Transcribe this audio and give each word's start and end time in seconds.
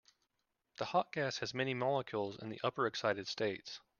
The 0.77 0.85
hot 0.85 1.13
gas 1.13 1.37
has 1.41 1.53
many 1.53 1.75
molecules 1.75 2.39
in 2.41 2.49
the 2.49 2.59
upper 2.63 2.87
excited 2.87 3.27
states. 3.27 3.79